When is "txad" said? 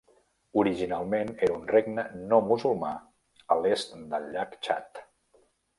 4.65-5.09